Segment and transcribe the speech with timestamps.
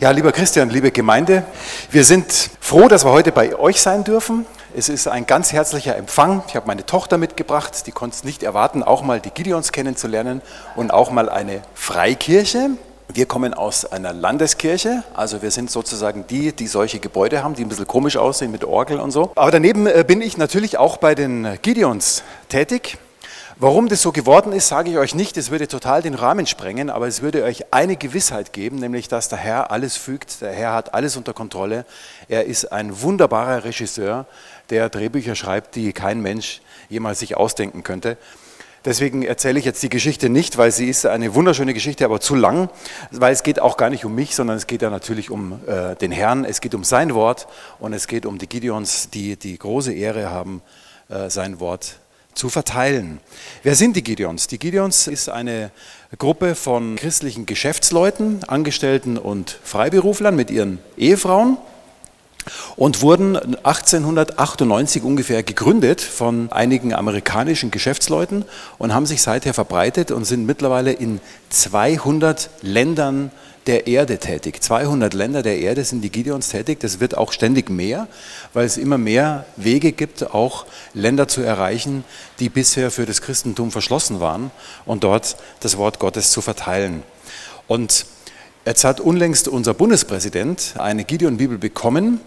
[0.00, 1.44] Ja, lieber Christian, liebe Gemeinde,
[1.90, 4.46] wir sind froh, dass wir heute bei euch sein dürfen.
[4.74, 6.42] Es ist ein ganz herzlicher Empfang.
[6.48, 10.40] Ich habe meine Tochter mitgebracht, die konnte es nicht erwarten, auch mal die Gideons kennenzulernen
[10.74, 12.70] und auch mal eine Freikirche.
[13.12, 17.62] Wir kommen aus einer Landeskirche, also wir sind sozusagen die, die solche Gebäude haben, die
[17.62, 19.32] ein bisschen komisch aussehen mit Orgel und so.
[19.34, 22.96] Aber daneben äh, bin ich natürlich auch bei den Gideons tätig.
[23.62, 25.36] Warum das so geworden ist, sage ich euch nicht.
[25.36, 29.28] Es würde total den Rahmen sprengen, aber es würde euch eine Gewissheit geben, nämlich dass
[29.28, 30.40] der Herr alles fügt.
[30.40, 31.84] Der Herr hat alles unter Kontrolle.
[32.30, 34.24] Er ist ein wunderbarer Regisseur,
[34.70, 38.16] der Drehbücher schreibt, die kein Mensch jemals sich ausdenken könnte.
[38.86, 42.36] Deswegen erzähle ich jetzt die Geschichte nicht, weil sie ist eine wunderschöne Geschichte, aber zu
[42.36, 42.70] lang,
[43.10, 45.96] weil es geht auch gar nicht um mich, sondern es geht ja natürlich um äh,
[45.96, 47.46] den Herrn, es geht um sein Wort
[47.78, 50.62] und es geht um die Gideons, die die große Ehre haben,
[51.10, 52.00] äh, sein Wort
[52.40, 53.20] zu verteilen.
[53.62, 54.46] Wer sind die Gideons?
[54.46, 55.70] Die Gideons ist eine
[56.16, 61.58] Gruppe von christlichen Geschäftsleuten, Angestellten und Freiberuflern mit ihren Ehefrauen
[62.76, 68.46] und wurden 1898 ungefähr gegründet von einigen amerikanischen Geschäftsleuten
[68.78, 73.32] und haben sich seither verbreitet und sind mittlerweile in 200 Ländern
[73.66, 74.62] der Erde tätig.
[74.62, 76.80] 200 Länder der Erde sind die Gideons tätig.
[76.80, 78.08] Das wird auch ständig mehr,
[78.52, 82.04] weil es immer mehr Wege gibt, auch Länder zu erreichen,
[82.38, 84.50] die bisher für das Christentum verschlossen waren
[84.86, 87.02] und dort das Wort Gottes zu verteilen.
[87.66, 88.06] Und
[88.64, 92.20] jetzt hat unlängst unser Bundespräsident eine Gideon-Bibel bekommen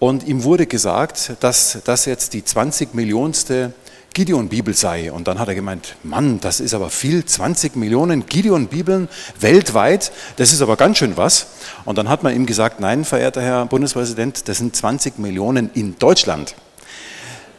[0.00, 3.74] und ihm wurde gesagt, dass das jetzt die 20 Millionste
[4.12, 5.12] Gideon-Bibel sei.
[5.12, 9.08] Und dann hat er gemeint, Mann, das ist aber viel, 20 Millionen Gideon-Bibeln
[9.38, 11.46] weltweit, das ist aber ganz schön was.
[11.84, 15.98] Und dann hat man ihm gesagt, nein, verehrter Herr Bundespräsident, das sind 20 Millionen in
[15.98, 16.54] Deutschland.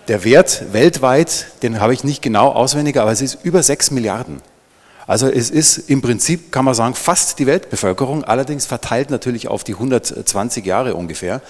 [0.07, 4.41] Der Wert weltweit, den habe ich nicht genau auswendig, aber es ist über 6 Milliarden.
[5.07, 9.63] Also es ist im Prinzip, kann man sagen, fast die Weltbevölkerung, allerdings verteilt natürlich auf
[9.63, 11.41] die 120 Jahre ungefähr.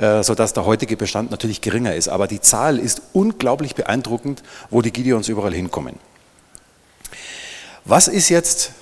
[0.00, 2.08] Äh, sodass der heutige Bestand natürlich geringer ist.
[2.08, 5.96] Aber die Zahl ist unglaublich beeindruckend, wo die Gideons überall hinkommen.
[7.84, 8.72] Was ist jetzt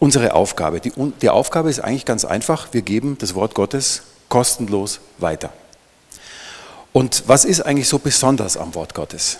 [0.00, 0.80] unsere Aufgabe?
[0.80, 0.90] Die,
[1.22, 2.70] die Aufgabe ist eigentlich ganz einfach.
[2.72, 5.52] Wir geben das Wort Gottes kostenlos weiter.
[6.92, 9.38] Und was ist eigentlich so besonders am Wort Gottes?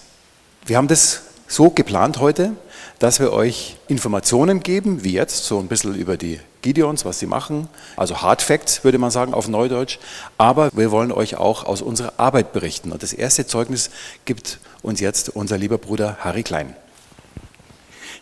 [0.66, 2.52] Wir haben das so geplant heute,
[2.98, 7.26] dass wir euch Informationen geben, wie jetzt, so ein bisschen über die Gideons, was sie
[7.26, 9.98] machen, also Hard Facts würde man sagen auf Neudeutsch,
[10.38, 12.90] aber wir wollen euch auch aus unserer Arbeit berichten.
[12.90, 13.90] Und das erste Zeugnis
[14.24, 16.74] gibt uns jetzt unser lieber Bruder Harry Klein.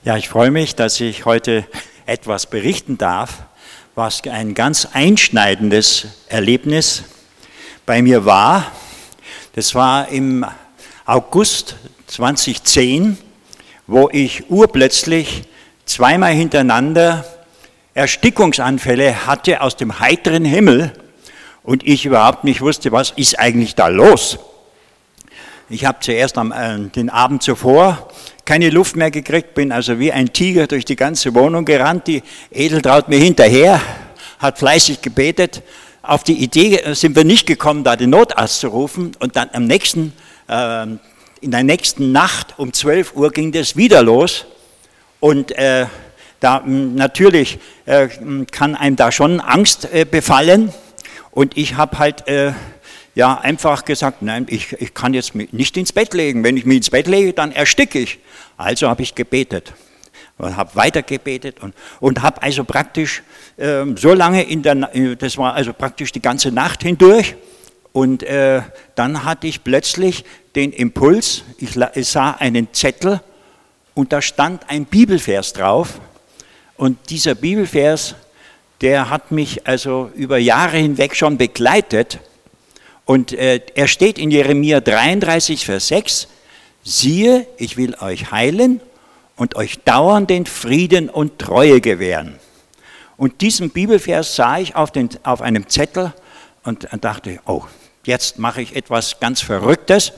[0.05, 1.65] Ja, ich freue mich, dass ich heute
[2.07, 3.45] etwas berichten darf,
[3.95, 7.05] was ein ganz einschneidendes Erlebnis
[7.87, 8.73] bei mir war.
[9.55, 10.45] Das war im
[11.05, 11.77] August
[12.09, 13.19] 2010,
[13.87, 15.43] wo ich urplötzlich
[15.85, 17.25] zweimal hintereinander
[17.95, 20.93] Erstickungsanfälle hatte aus dem heiteren Himmel
[21.63, 24.39] und ich überhaupt nicht wusste, was ist eigentlich da los.
[25.69, 28.09] Ich habe zuerst am, äh, den Abend zuvor
[28.45, 32.07] keine Luft mehr gekriegt, bin also wie ein Tiger durch die ganze Wohnung gerannt.
[32.09, 33.81] Die Edeltraut mir hinterher,
[34.39, 35.63] hat fleißig gebetet.
[36.03, 39.13] Auf die Idee sind wir nicht gekommen, da den Notarzt zu rufen.
[39.21, 40.13] Und dann am nächsten,
[40.49, 40.87] äh,
[41.43, 44.47] in der nächsten Nacht um 12 Uhr ging das wieder los.
[45.21, 45.87] Und äh,
[46.41, 48.09] da natürlich äh,
[48.51, 50.73] kann einem da schon Angst äh, befallen.
[51.31, 52.53] Und ich habe halt äh,
[53.15, 56.45] ja einfach gesagt, nein, ich, ich kann jetzt nicht ins Bett legen.
[56.45, 58.19] Wenn ich mich ins Bett lege, dann ersticke ich.
[58.57, 59.73] Also habe ich gebetet
[60.39, 63.23] und habe weiter gebetet und, und habe also praktisch
[63.57, 64.75] äh, so lange in der,
[65.17, 67.35] das war also praktisch die ganze Nacht hindurch.
[67.93, 68.63] Und äh,
[68.95, 73.21] dann hatte ich plötzlich den Impuls, ich, sah einen Zettel
[73.95, 76.01] und da stand ein Bibelvers drauf
[76.77, 78.15] und dieser Bibelvers,
[78.81, 82.19] der hat mich also über Jahre hinweg schon begleitet.
[83.05, 86.29] Und äh, er steht in Jeremia 33, Vers 6.
[86.83, 88.81] Siehe, ich will euch heilen
[89.37, 92.41] und euch dauernden Frieden und Treue gewähren.
[93.17, 96.13] Und diesen Bibelvers sah ich auf, den, auf einem Zettel
[96.65, 97.63] und dachte, oh,
[98.05, 100.13] jetzt mache ich etwas ganz Verrücktes.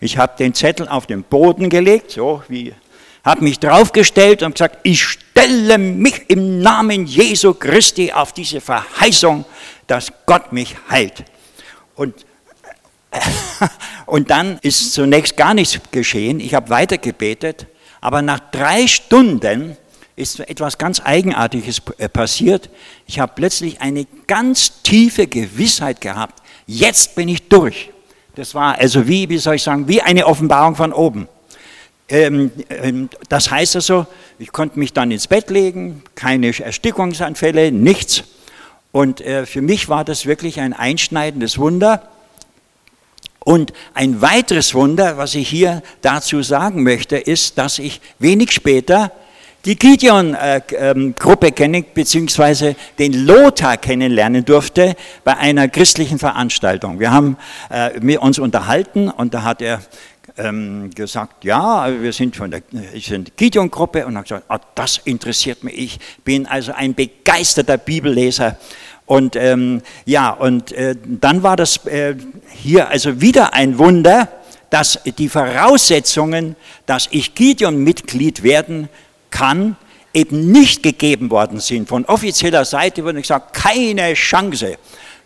[0.00, 2.74] Ich habe den Zettel auf den Boden gelegt, so wie
[3.24, 9.44] habe mich draufgestellt und gesagt, ich stelle mich im Namen Jesu Christi auf diese Verheißung,
[9.86, 11.24] dass Gott mich heilt.
[11.94, 12.14] Und,
[14.06, 16.40] und dann ist zunächst gar nichts geschehen.
[16.40, 17.66] Ich habe weiter gebetet,
[18.00, 19.76] aber nach drei Stunden
[20.16, 22.70] ist etwas ganz Eigenartiges äh, passiert.
[23.06, 26.39] Ich habe plötzlich eine ganz tiefe Gewissheit gehabt.
[26.72, 27.90] Jetzt bin ich durch.
[28.36, 31.26] Das war also wie, wie soll ich sagen, wie eine Offenbarung von oben.
[32.08, 34.06] Ähm, ähm, das heißt also,
[34.38, 38.22] ich konnte mich dann ins Bett legen, keine Erstickungsanfälle, nichts.
[38.92, 42.08] Und äh, für mich war das wirklich ein einschneidendes Wunder.
[43.40, 49.10] Und ein weiteres Wunder, was ich hier dazu sagen möchte, ist, dass ich wenig später
[49.64, 56.98] die Gideon-Gruppe äh, ähm, kennen, beziehungsweise den Lothar kennenlernen durfte bei einer christlichen Veranstaltung.
[56.98, 57.36] Wir haben
[57.68, 59.80] äh, uns unterhalten und da hat er
[60.38, 62.62] ähm, gesagt, ja, wir sind von der
[63.36, 65.78] Gideon-Gruppe und hat gesagt, oh, das interessiert mich.
[65.78, 68.56] Ich bin also ein begeisterter Bibelleser.
[69.04, 72.14] Und ähm, ja, und äh, dann war das äh,
[72.48, 74.28] hier also wieder ein Wunder,
[74.70, 76.54] dass die Voraussetzungen,
[76.86, 78.88] dass ich Gideon-Mitglied werden
[79.30, 79.76] kann,
[80.12, 81.88] eben nicht gegeben worden sind.
[81.88, 84.76] Von offizieller Seite wurde gesagt, keine Chance.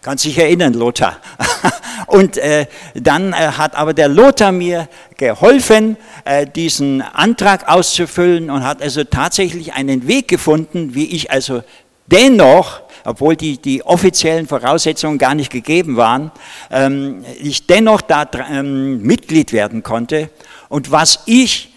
[0.03, 1.17] Kannst dich erinnern, Lothar.
[2.07, 5.97] Und äh, dann äh, hat aber der Lothar mir geholfen,
[6.27, 11.63] äh, diesen Antrag auszufüllen und hat also tatsächlich einen Weg gefunden, wie ich also
[12.07, 16.31] dennoch, obwohl die, die offiziellen Voraussetzungen gar nicht gegeben waren,
[16.71, 20.29] ähm, ich dennoch da ähm, Mitglied werden konnte.
[20.69, 21.74] Und was ich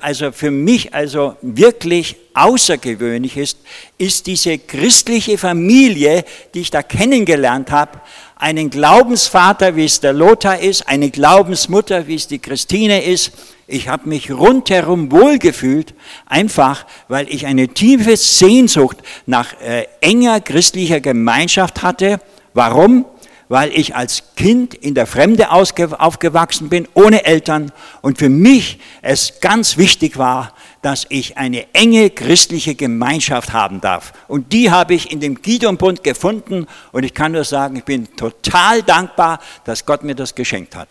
[0.00, 3.58] also für mich also wirklich außergewöhnlich ist,
[3.98, 6.24] ist diese christliche Familie,
[6.54, 8.00] die ich da kennengelernt habe,
[8.36, 13.32] einen Glaubensvater, wie es der Lothar ist, eine Glaubensmutter, wie es die Christine ist.
[13.66, 15.94] Ich habe mich rundherum wohlgefühlt,
[16.26, 22.20] einfach weil ich eine tiefe Sehnsucht nach äh, enger christlicher Gemeinschaft hatte.
[22.54, 23.06] Warum?
[23.48, 27.72] Weil ich als Kind in der Fremde aufgewachsen bin, ohne Eltern
[28.02, 30.52] und für mich es ganz wichtig war,
[30.82, 34.12] dass ich eine enge christliche Gemeinschaft haben darf.
[34.28, 38.14] Und die habe ich in dem Gideon-Bund gefunden und ich kann nur sagen, ich bin
[38.16, 40.88] total dankbar, dass Gott mir das geschenkt hat.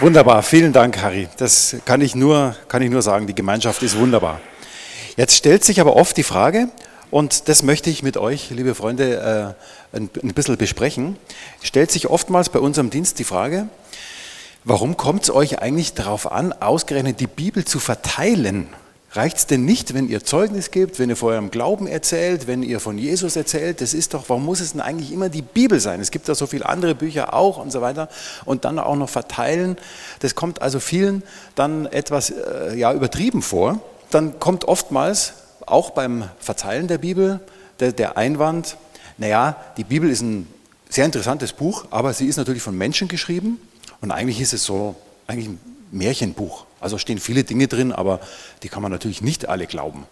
[0.00, 1.28] Wunderbar, vielen Dank, Harry.
[1.36, 4.40] Das kann ich, nur, kann ich nur sagen, die Gemeinschaft ist wunderbar.
[5.16, 6.68] Jetzt stellt sich aber oft die Frage,
[7.12, 9.54] und das möchte ich mit euch, liebe Freunde,
[9.92, 11.16] äh, ein, ein bisschen besprechen,
[11.62, 13.68] stellt sich oftmals bei unserem Dienst die Frage,
[14.64, 18.66] warum kommt es euch eigentlich darauf an, ausgerechnet die Bibel zu verteilen?
[19.14, 22.64] Reicht es denn nicht, wenn ihr Zeugnis gebt, wenn ihr vor eurem Glauben erzählt, wenn
[22.64, 23.80] ihr von Jesus erzählt?
[23.80, 26.00] Das ist doch, warum muss es denn eigentlich immer die Bibel sein?
[26.00, 28.08] Es gibt ja so viele andere Bücher auch und so weiter.
[28.44, 29.76] Und dann auch noch verteilen.
[30.18, 31.22] Das kommt also vielen
[31.54, 33.80] dann etwas äh, ja, übertrieben vor.
[34.10, 35.34] Dann kommt oftmals
[35.64, 37.38] auch beim Verteilen der Bibel
[37.78, 38.76] der, der Einwand,
[39.16, 40.48] naja, die Bibel ist ein
[40.88, 43.60] sehr interessantes Buch, aber sie ist natürlich von Menschen geschrieben.
[44.00, 44.96] Und eigentlich ist es so,
[45.28, 45.60] eigentlich ein
[45.92, 46.66] Märchenbuch.
[46.84, 48.20] Also stehen viele Dinge drin, aber
[48.62, 50.06] die kann man natürlich nicht alle glauben.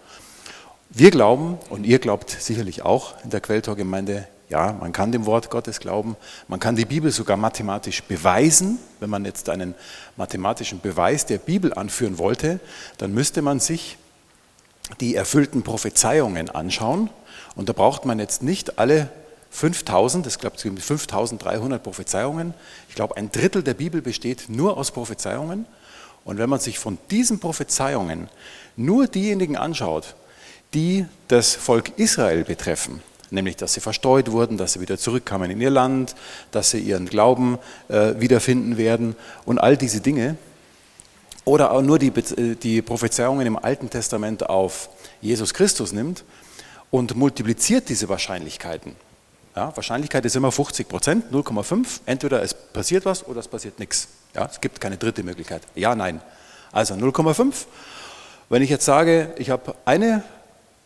[0.89, 5.51] Wir glauben, und ihr glaubt sicherlich auch in der Quelltor-Gemeinde, ja, man kann dem Wort
[5.51, 6.17] Gottes glauben,
[6.49, 8.79] man kann die Bibel sogar mathematisch beweisen.
[9.01, 9.75] Wenn man jetzt einen
[10.17, 12.59] mathematischen Beweis der Bibel anführen wollte,
[12.97, 13.99] dann müsste man sich
[15.01, 17.11] die erfüllten Prophezeiungen anschauen.
[17.55, 19.11] Und da braucht man jetzt nicht alle
[19.51, 22.55] 5000, es gibt 5300 Prophezeiungen.
[22.89, 25.67] Ich glaube, ein Drittel der Bibel besteht nur aus Prophezeiungen.
[26.25, 28.29] Und wenn man sich von diesen Prophezeiungen
[28.77, 30.15] nur diejenigen anschaut,
[30.75, 35.61] die das Volk Israel betreffen, nämlich dass sie verstreut wurden, dass sie wieder zurückkamen in
[35.61, 36.15] ihr Land,
[36.51, 40.37] dass sie ihren Glauben äh, wiederfinden werden und all diese Dinge,
[41.45, 44.89] oder auch nur die, äh, die Prophezeiungen im Alten Testament auf
[45.21, 46.25] Jesus Christus nimmt
[46.91, 48.95] und multipliziert diese Wahrscheinlichkeiten,
[49.55, 52.01] ja, Wahrscheinlichkeit ist immer 50 Prozent, 0,5.
[52.07, 54.09] Entweder es passiert was oder es passiert nichts.
[54.35, 55.63] Ja, es gibt keine dritte Möglichkeit.
[55.75, 56.23] Ja, nein.
[56.73, 57.67] Also 0,5.
[58.49, 60.23] Wenn ich jetzt sage, ich habe eine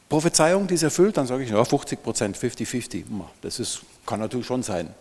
[0.09, 3.05] Prophezeiung, die ist erfüllt, dann sage ich, ja, 50 Prozent, 50-50.
[3.41, 4.93] Das ist, kann natürlich schon sein.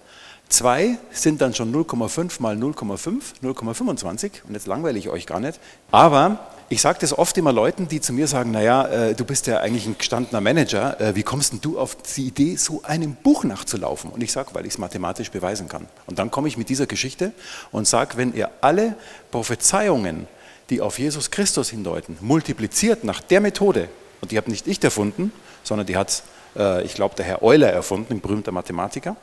[0.47, 5.59] Zwei sind dann schon 0,5 mal 0,5, 0,25 und jetzt langweile ich euch gar nicht.
[5.91, 9.45] Aber ich sage das oft immer Leuten, die zu mir sagen, naja, äh, du bist
[9.45, 13.15] ja eigentlich ein gestandener Manager, äh, wie kommst denn du auf die Idee, so einem
[13.15, 14.09] Buch nachzulaufen?
[14.09, 15.87] Und ich sage, weil ich es mathematisch beweisen kann.
[16.07, 17.33] Und dann komme ich mit dieser Geschichte
[17.71, 18.95] und sage, wenn ihr alle
[19.31, 20.27] Prophezeiungen,
[20.71, 23.87] die auf Jesus Christus hindeuten, multipliziert nach der Methode,
[24.21, 25.31] und die habe nicht ich erfunden,
[25.63, 26.23] sondern die hat,
[26.55, 29.15] äh, ich glaube, der Herr Euler erfunden, ein berühmter Mathematiker,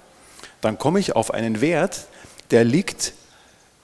[0.60, 2.06] dann komme ich auf einen Wert,
[2.52, 3.14] der liegt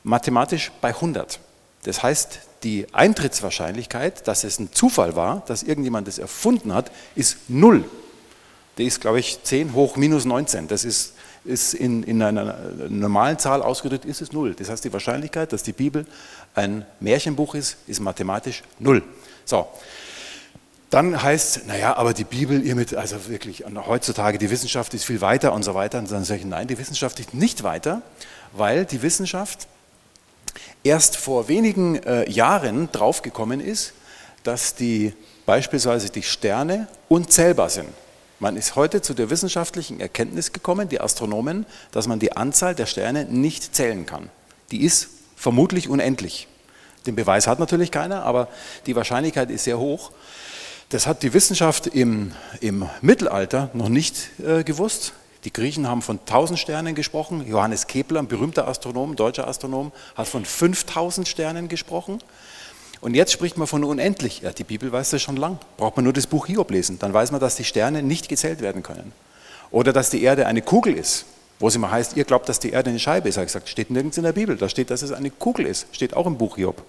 [0.04, 1.40] mathematisch bei 100.
[1.82, 7.38] Das heißt, die Eintrittswahrscheinlichkeit, dass es ein Zufall war, dass irgendjemand das erfunden hat, ist
[7.48, 7.84] null.
[8.78, 10.68] Die ist, glaube ich, 10 hoch minus 19.
[10.68, 12.56] Das ist, ist in, in einer
[12.88, 14.54] normalen Zahl ausgedrückt, ist es null.
[14.54, 16.06] Das heißt, die Wahrscheinlichkeit, dass die Bibel
[16.54, 19.02] ein Märchenbuch ist, ist mathematisch null.
[19.44, 19.66] So.
[20.90, 25.20] Dann heißt, naja, aber die Bibel, ihr mit, also wirklich, heutzutage die Wissenschaft ist viel
[25.20, 25.98] weiter und so weiter.
[25.98, 28.00] Und dann sage ich, nein, die Wissenschaft ist nicht weiter,
[28.52, 29.68] weil die Wissenschaft
[30.88, 33.92] erst vor wenigen äh, Jahren draufgekommen ist,
[34.42, 35.12] dass die
[35.44, 37.88] beispielsweise die Sterne unzählbar sind.
[38.40, 42.86] Man ist heute zu der wissenschaftlichen Erkenntnis gekommen, die Astronomen, dass man die Anzahl der
[42.86, 44.30] Sterne nicht zählen kann.
[44.70, 46.48] Die ist vermutlich unendlich.
[47.06, 48.48] Den Beweis hat natürlich keiner, aber
[48.86, 50.12] die Wahrscheinlichkeit ist sehr hoch.
[50.88, 55.12] Das hat die Wissenschaft im, im Mittelalter noch nicht äh, gewusst.
[55.48, 57.46] Die Griechen haben von 1000 Sternen gesprochen.
[57.48, 62.22] Johannes Kepler, ein berühmter Astronom, deutscher Astronom, hat von 5000 Sternen gesprochen.
[63.00, 64.42] Und jetzt spricht man von unendlich.
[64.42, 65.58] Ja, die Bibel weiß das schon lang.
[65.78, 66.98] Braucht man nur das Buch Hiob lesen.
[66.98, 69.12] Dann weiß man, dass die Sterne nicht gezählt werden können.
[69.70, 71.24] Oder dass die Erde eine Kugel ist.
[71.58, 73.38] Wo es immer heißt, ihr glaubt, dass die Erde eine Scheibe ist.
[73.38, 74.54] Ich gesagt, steht nirgends in der Bibel.
[74.58, 75.86] Da steht, dass es eine Kugel ist.
[75.92, 76.82] Steht auch im Buch Hiob.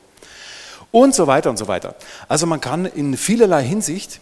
[0.92, 1.96] Und so weiter und so weiter.
[2.28, 4.20] Also man kann in vielerlei Hinsicht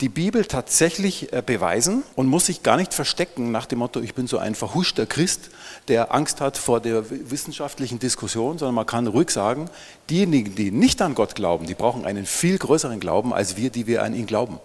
[0.00, 4.14] die Bibel tatsächlich äh, beweisen und muss sich gar nicht verstecken nach dem Motto, ich
[4.14, 5.50] bin so ein verhuschter Christ,
[5.88, 9.68] der Angst hat vor der wissenschaftlichen Diskussion, sondern man kann ruhig sagen,
[10.08, 13.86] diejenigen, die nicht an Gott glauben, die brauchen einen viel größeren Glauben als wir, die
[13.86, 14.58] wir an ihn glauben.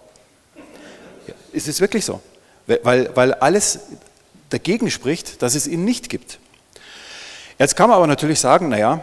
[1.52, 2.20] Es ist wirklich so,
[2.66, 3.80] weil, weil alles
[4.48, 6.38] dagegen spricht, dass es ihn nicht gibt.
[7.58, 9.02] Jetzt kann man aber natürlich sagen, naja,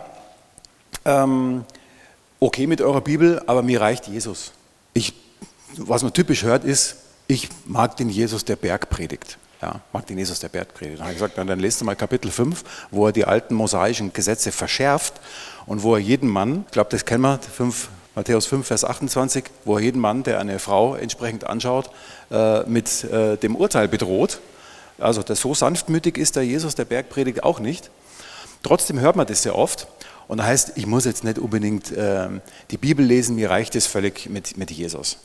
[1.05, 1.65] ähm,
[2.39, 4.51] okay mit eurer Bibel, aber mir reicht Jesus.
[4.93, 5.22] Ich
[5.77, 6.95] was man typisch hört, ist,
[7.27, 9.37] ich mag den Jesus, der Berg predigt.
[9.61, 10.67] Ja, mag den Jesus, der Berg.
[10.77, 14.11] Dann habe ich gesagt, dann lest du mal Kapitel 5, wo er die alten mosaischen
[14.11, 15.13] Gesetze verschärft
[15.65, 19.45] und wo er jeden Mann, ich glaube, das kennen wir, 5, Matthäus 5, Vers 28,
[19.63, 21.89] wo er jeden Mann, der eine Frau entsprechend anschaut,
[22.29, 24.39] äh, mit äh, dem Urteil bedroht.
[24.99, 27.89] Also das so sanftmütig ist der Jesus, der Bergpredigt auch nicht.
[28.63, 29.87] Trotzdem hört man das sehr oft.
[30.27, 32.27] Und da heißt, ich muss jetzt nicht unbedingt äh,
[32.71, 35.17] die Bibel lesen, mir reicht es völlig mit, mit Jesus.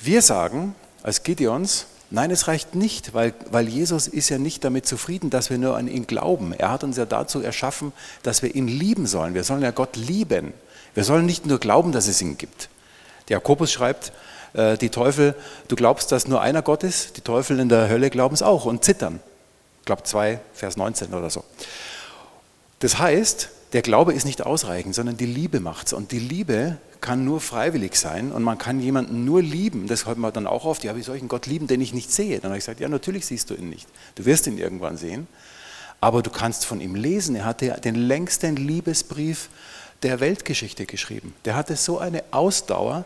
[0.00, 4.86] Wir sagen als Gideons, nein, es reicht nicht, weil, weil Jesus ist ja nicht damit
[4.86, 6.52] zufrieden, dass wir nur an ihn glauben.
[6.52, 9.34] Er hat uns ja dazu erschaffen, dass wir ihn lieben sollen.
[9.34, 10.52] Wir sollen ja Gott lieben.
[10.94, 12.68] Wir sollen nicht nur glauben, dass es ihn gibt.
[13.28, 14.12] Der Jakobus schreibt,
[14.54, 15.34] äh, die Teufel,
[15.68, 18.64] du glaubst, dass nur einer Gott ist, die Teufel in der Hölle glauben es auch
[18.64, 19.20] und zittern.
[19.80, 21.44] Ich glaube 2, Vers 19 oder so.
[22.78, 25.92] Das heißt, der Glaube ist nicht ausreichend, sondern die Liebe macht es.
[25.92, 29.88] Und die Liebe kann nur freiwillig sein und man kann jemanden nur lieben.
[29.88, 31.92] Das hört man dann auch oft, ja, wie soll ich einen Gott lieben, den ich
[31.92, 32.40] nicht sehe?
[32.40, 33.86] Dann habe ich gesagt, ja, natürlich siehst du ihn nicht.
[34.14, 35.26] Du wirst ihn irgendwann sehen,
[36.00, 37.36] aber du kannst von ihm lesen.
[37.36, 39.50] Er hatte den längsten Liebesbrief
[40.02, 41.34] der Weltgeschichte geschrieben.
[41.44, 43.04] Der hatte so eine Ausdauer,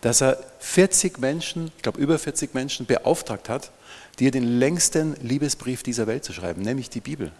[0.00, 3.70] dass er 40 Menschen, ich glaube über 40 Menschen beauftragt hat,
[4.18, 7.32] dir den längsten Liebesbrief dieser Welt zu schreiben, nämlich die Bibel.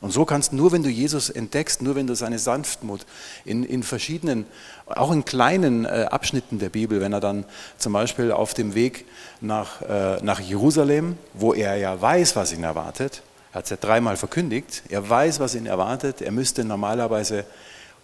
[0.00, 3.04] Und so kannst nur, wenn du Jesus entdeckst, nur wenn du seine Sanftmut
[3.44, 4.46] in, in verschiedenen,
[4.86, 7.44] auch in kleinen äh, Abschnitten der Bibel, wenn er dann
[7.76, 9.04] zum Beispiel auf dem Weg
[9.42, 13.76] nach, äh, nach Jerusalem, wo er ja weiß, was ihn erwartet, er hat es ja
[13.76, 17.44] dreimal verkündigt, er weiß, was ihn erwartet, er müsste normalerweise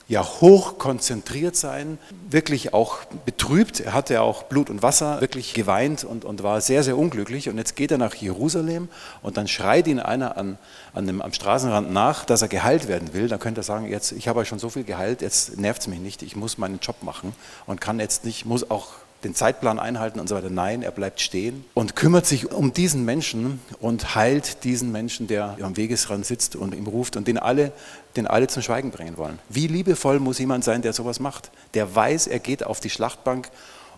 [0.08, 1.98] ja hoch konzentriert sein,
[2.30, 3.80] wirklich auch betrübt.
[3.80, 7.48] Er hatte auch Blut und Wasser, wirklich geweint und, und war sehr, sehr unglücklich.
[7.48, 8.88] Und jetzt geht er nach Jerusalem
[9.22, 10.58] und dann schreit ihn einer an,
[10.94, 13.28] an dem, am Straßenrand nach, dass er geheilt werden will.
[13.28, 15.88] Dann könnte er sagen, jetzt, ich habe euch schon so viel geheilt, jetzt nervt es
[15.88, 17.34] mich nicht, ich muss meinen Job machen
[17.66, 18.90] und kann jetzt nicht, muss auch
[19.26, 20.50] den Zeitplan einhalten und so weiter.
[20.50, 25.56] Nein, er bleibt stehen und kümmert sich um diesen Menschen und heilt diesen Menschen, der
[25.61, 27.73] am Wegesrand sitzt und ihm ruft und den alle,
[28.14, 29.38] den alle zum Schweigen bringen wollen.
[29.49, 31.50] Wie liebevoll muss jemand sein, der sowas macht?
[31.75, 33.50] Der weiß, er geht auf die Schlachtbank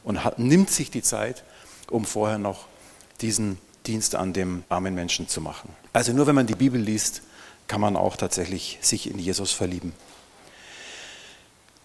[0.03, 1.45] und hat, nimmt sich die Zeit,
[1.91, 2.67] um vorher noch
[3.21, 5.69] diesen Dienst an dem armen Menschen zu machen.
[5.93, 7.23] Also nur wenn man die Bibel liest,
[7.67, 9.93] kann man auch tatsächlich sich in Jesus verlieben.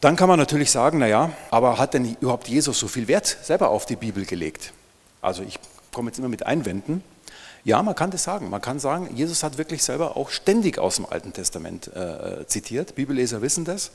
[0.03, 3.69] Dann kann man natürlich sagen, naja, aber hat denn überhaupt Jesus so viel Wert selber
[3.69, 4.73] auf die Bibel gelegt?
[5.21, 5.57] Also ich
[5.93, 7.01] komme jetzt immer mit Einwänden.
[7.63, 8.49] Ja, man kann das sagen.
[8.49, 12.95] Man kann sagen, Jesus hat wirklich selber auch ständig aus dem Alten Testament äh, zitiert.
[12.95, 13.91] Bibelleser wissen das.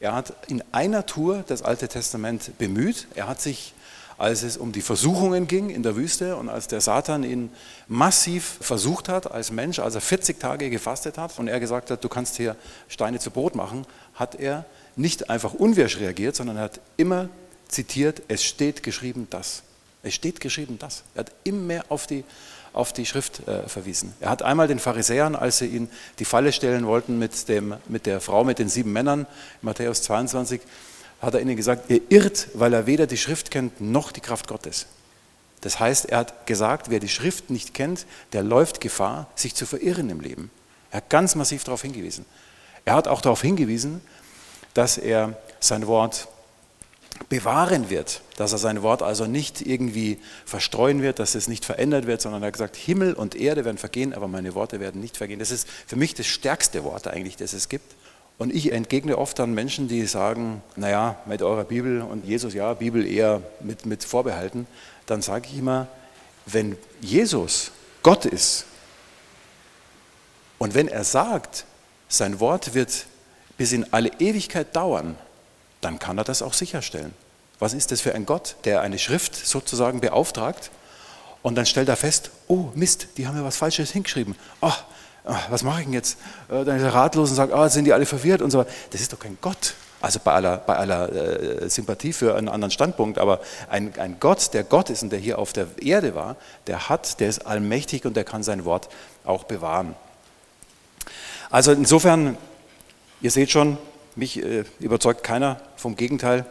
[0.00, 3.06] Er hat in einer Tour das Alte Testament bemüht.
[3.14, 3.72] Er hat sich,
[4.18, 7.50] als es um die Versuchungen ging in der Wüste und als der Satan ihn
[7.86, 12.02] massiv versucht hat als Mensch, als er 40 Tage gefastet hat und er gesagt hat,
[12.02, 12.56] du kannst hier
[12.88, 14.64] Steine zu Brot machen, hat er
[14.96, 17.28] nicht einfach unwirsch reagiert, sondern er hat immer
[17.68, 19.62] zitiert, es steht geschrieben das.
[20.02, 21.04] Es steht geschrieben das.
[21.14, 22.24] Er hat immer auf die,
[22.72, 24.14] auf die Schrift äh, verwiesen.
[24.20, 28.06] Er hat einmal den Pharisäern, als sie ihn die Falle stellen wollten mit, dem, mit
[28.06, 29.26] der Frau mit den sieben Männern,
[29.60, 30.60] Matthäus 22,
[31.20, 34.48] hat er ihnen gesagt, ihr irrt, weil er weder die Schrift kennt noch die Kraft
[34.48, 34.86] Gottes.
[35.60, 39.64] Das heißt, er hat gesagt, wer die Schrift nicht kennt, der läuft Gefahr, sich zu
[39.64, 40.50] verirren im Leben.
[40.90, 42.26] Er hat ganz massiv darauf hingewiesen.
[42.84, 44.00] Er hat auch darauf hingewiesen,
[44.74, 46.28] dass er sein Wort
[47.28, 52.06] bewahren wird, dass er sein Wort also nicht irgendwie verstreuen wird, dass es nicht verändert
[52.06, 55.16] wird, sondern er hat gesagt, Himmel und Erde werden vergehen, aber meine Worte werden nicht
[55.16, 55.38] vergehen.
[55.38, 57.94] Das ist für mich das stärkste Wort eigentlich, das es gibt.
[58.38, 62.74] Und ich entgegne oft an Menschen, die sagen, naja, mit eurer Bibel und Jesus, ja,
[62.74, 64.66] Bibel eher mit, mit Vorbehalten.
[65.06, 65.86] Dann sage ich immer,
[66.46, 67.70] wenn Jesus
[68.02, 68.64] Gott ist
[70.58, 71.66] und wenn er sagt,
[72.08, 73.06] sein Wort wird
[73.62, 75.16] bis in alle Ewigkeit dauern,
[75.82, 77.14] dann kann er das auch sicherstellen.
[77.60, 80.72] Was ist das für ein Gott, der eine Schrift sozusagen beauftragt
[81.42, 84.34] und dann stellt er fest, oh Mist, die haben ja was Falsches hingeschrieben.
[84.62, 84.72] Oh,
[85.48, 86.18] was mache ich denn jetzt?
[86.48, 88.66] Äh, dann ist er ratlos und sagt, oh, sind die alle verwirrt und so.
[88.90, 89.74] Das ist doch kein Gott.
[90.00, 93.38] Also bei aller, bei aller äh, Sympathie für einen anderen Standpunkt, aber
[93.70, 96.34] ein, ein Gott, der Gott ist und der hier auf der Erde war,
[96.66, 98.88] der hat, der ist allmächtig und der kann sein Wort
[99.24, 99.94] auch bewahren.
[101.48, 102.36] Also insofern,
[103.22, 103.78] ihr seht schon,
[104.14, 106.44] mich äh, überzeugt keiner vom Gegenteil.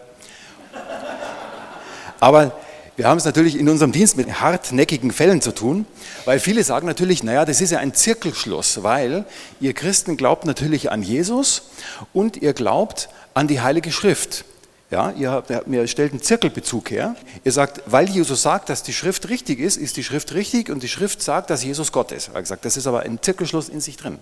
[2.20, 2.54] Aber
[2.98, 5.86] wir haben es natürlich in unserem Dienst mit hartnäckigen Fällen zu tun,
[6.26, 9.26] weil viele sagen natürlich, naja, das ist ja ein Zirkelschluss, weil
[9.60, 11.70] ihr Christen glaubt natürlich an Jesus
[12.14, 14.46] und ihr glaubt an die Heilige Schrift.
[14.92, 17.16] Ja, ihr, habt, ihr stellt einen Zirkelbezug her.
[17.46, 20.84] Ihr sagt, weil Jesus sagt, dass die Schrift richtig ist, ist die Schrift richtig und
[20.84, 22.28] die Schrift sagt, dass Jesus Gott ist.
[22.28, 24.20] Er hat gesagt, das ist aber ein Zirkelschluss in sich drin.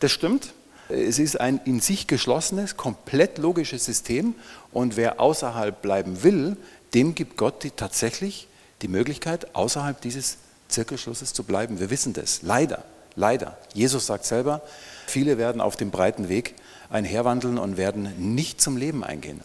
[0.00, 0.54] Das stimmt.
[0.88, 4.34] Es ist ein in sich geschlossenes, komplett logisches System
[4.72, 6.56] und wer außerhalb bleiben will,
[6.94, 8.48] dem gibt Gott die, tatsächlich
[8.80, 11.80] die Möglichkeit, außerhalb dieses Zirkelschlusses zu bleiben.
[11.80, 12.40] Wir wissen das.
[12.42, 12.84] Leider,
[13.16, 13.58] leider.
[13.74, 14.62] Jesus sagt selber,
[15.06, 16.54] viele werden auf dem breiten Weg
[16.90, 19.40] einherwandeln und werden nicht zum Leben eingehen.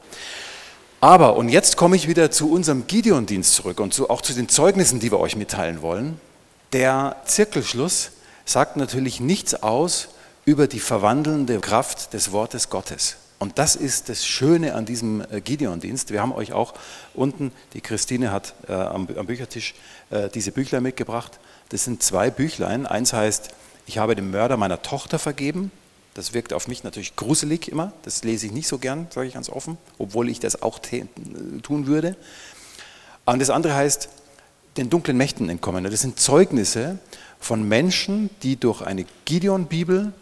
[1.02, 4.48] Aber, und jetzt komme ich wieder zu unserem Gideon-Dienst zurück und zu, auch zu den
[4.48, 6.20] Zeugnissen, die wir euch mitteilen wollen.
[6.72, 8.12] Der Zirkelschluss
[8.46, 10.08] sagt natürlich nichts aus
[10.46, 13.18] über die verwandelnde Kraft des Wortes Gottes.
[13.40, 16.12] Und das ist das Schöne an diesem äh, Gideon-Dienst.
[16.12, 16.74] Wir haben euch auch
[17.14, 19.76] unten, die Christine hat äh, am, am, Büchertisch
[20.12, 21.40] äh, diese Büchlein mitgebracht.
[21.70, 22.86] Das sind zwei Büchlein.
[22.86, 23.50] Eins heißt,
[23.86, 25.72] ich habe dem Mörder meiner Tochter vergeben.
[26.14, 27.92] Das wirkt auf mich natürlich gruselig immer.
[28.04, 31.88] Das lese ich nicht so gern, sage ich ganz offen, obwohl ich das auch tun
[31.88, 32.16] würde.
[33.26, 34.10] Und das andere heißt,
[34.78, 35.84] den dunklen Mächten entkommen.
[35.84, 36.98] Das sind Zeugnisse
[37.44, 40.14] von Menschen, die durch eine Gideon-Bibel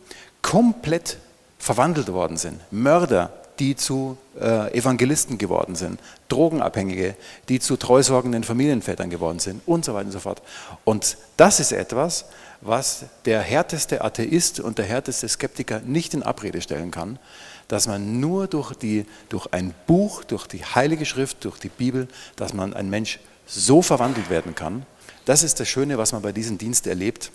[0.41, 1.17] komplett
[1.59, 2.59] verwandelt worden sind.
[2.71, 5.99] Mörder, die zu äh, Evangelisten geworden sind.
[6.29, 7.15] Drogenabhängige,
[7.47, 10.41] die zu treusorgenden Familienvätern geworden sind und so weiter und so fort.
[10.83, 12.25] Und das ist etwas,
[12.61, 17.19] was der härteste Atheist und der härteste Skeptiker nicht in Abrede stellen kann,
[17.67, 22.07] dass man nur durch, die, durch ein Buch, durch die Heilige Schrift, durch die Bibel,
[22.35, 24.85] dass man ein Mensch so verwandelt werden kann.
[25.25, 27.31] Das ist das Schöne, was man bei diesem Dienst erlebt,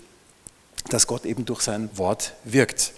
[0.89, 2.93] dass Gott eben durch sein Wort wirkt.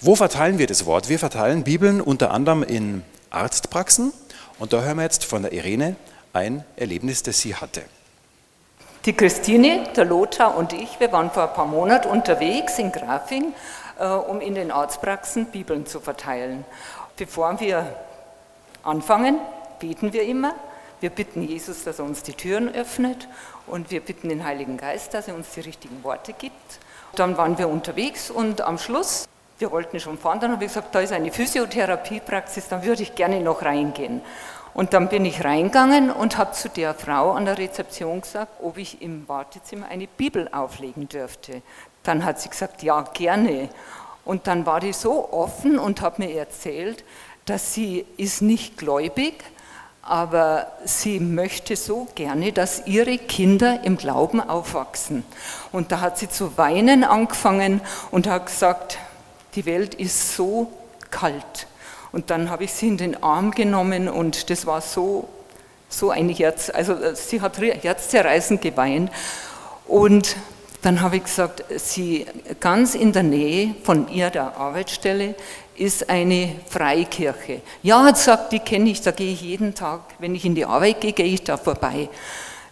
[0.00, 1.08] Wo verteilen wir das Wort?
[1.08, 4.12] Wir verteilen Bibeln unter anderem in Arztpraxen
[4.58, 5.96] und da hören wir jetzt von der Irene
[6.32, 7.82] ein Erlebnis, das sie hatte.
[9.04, 13.54] Die Christine, der Lothar und ich, wir waren vor ein paar Monaten unterwegs in Grafing,
[13.98, 16.64] äh, um in den Arztpraxen Bibeln zu verteilen.
[17.16, 17.94] Bevor wir
[18.82, 19.38] anfangen,
[19.78, 20.54] beten wir immer.
[21.00, 23.28] Wir bitten Jesus, dass er uns die Türen öffnet
[23.66, 26.78] und wir bitten den Heiligen Geist, dass er uns die richtigen Worte gibt.
[27.14, 29.28] Dann waren wir unterwegs und am Schluss,
[29.58, 33.14] wir wollten schon fahren, dann habe ich gesagt, da ist eine Physiotherapiepraxis, dann würde ich
[33.14, 34.22] gerne noch reingehen.
[34.72, 38.76] Und dann bin ich reingegangen und habe zu der Frau an der Rezeption gesagt, ob
[38.76, 41.62] ich im Wartezimmer eine Bibel auflegen dürfte.
[42.02, 43.70] Dann hat sie gesagt, ja, gerne.
[44.26, 47.04] Und dann war die so offen und hat mir erzählt,
[47.46, 49.42] dass sie ist nicht gläubig,
[50.06, 55.24] aber sie möchte so gerne, dass ihre Kinder im Glauben aufwachsen.
[55.72, 58.98] Und da hat sie zu weinen angefangen und hat gesagt,
[59.54, 60.72] die Welt ist so
[61.10, 61.66] kalt.
[62.12, 65.28] Und dann habe ich sie in den Arm genommen und das war so,
[65.88, 69.10] so ein Herz, also äh, sie hat herzzerreißend geweint.
[69.86, 70.36] Und
[70.86, 72.26] dann habe ich gesagt, sie
[72.60, 75.34] ganz in der Nähe von ihrer Arbeitsstelle
[75.74, 77.60] ist eine Freikirche.
[77.82, 80.64] Ja, hat gesagt, die kenne ich, da gehe ich jeden Tag, wenn ich in die
[80.64, 82.08] Arbeit gehe, gehe ich da vorbei.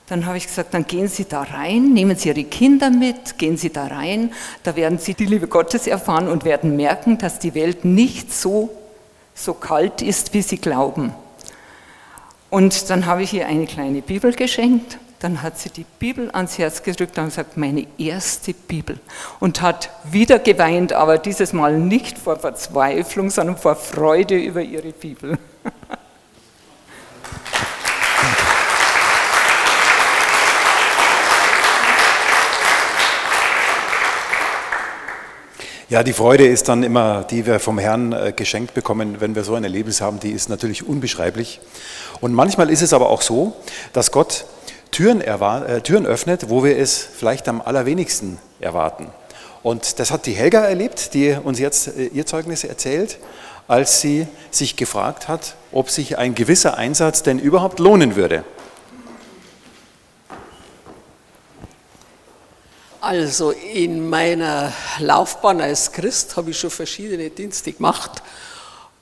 [0.06, 3.56] Dann habe ich gesagt, dann gehen Sie da rein, nehmen Sie Ihre Kinder mit, gehen
[3.56, 7.54] Sie da rein, da werden Sie die Liebe Gottes erfahren und werden merken, dass die
[7.54, 8.70] Welt nicht so
[9.34, 11.12] so kalt ist, wie sie glauben.
[12.50, 14.98] Und dann habe ich ihr eine kleine Bibel geschenkt.
[15.24, 19.00] Dann hat sie die Bibel ans Herz gedrückt und gesagt, meine erste Bibel.
[19.40, 24.92] Und hat wieder geweint, aber dieses Mal nicht vor Verzweiflung, sondern vor Freude über ihre
[24.92, 25.38] Bibel.
[35.88, 39.44] Ja, die Freude ist dann immer, die wir vom Herrn äh, geschenkt bekommen, wenn wir
[39.44, 41.60] so ein Erlebnis haben, die ist natürlich unbeschreiblich.
[42.20, 43.54] Und manchmal ist es aber auch so,
[43.92, 44.44] dass Gott
[44.94, 49.08] Türen, äh, Türen öffnet, wo wir es vielleicht am allerwenigsten erwarten.
[49.64, 53.18] Und das hat die Helga erlebt, die uns jetzt äh, ihr Zeugnis erzählt.
[53.66, 58.44] als sie sich gefragt hat, ob sich ein gewisser Einsatz denn überhaupt lohnen würde.
[63.00, 68.22] Also in meiner Laufbahn als Christ habe ich schon verschiedene Dienste gemacht.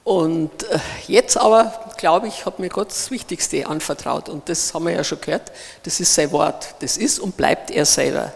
[0.05, 4.29] Und äh, jetzt aber, glaube ich, hat mir Gott das Wichtigste anvertraut.
[4.29, 5.53] Und das haben wir ja schon gehört,
[5.85, 6.75] das ist sein Wort.
[6.81, 8.33] Das ist und bleibt er selber.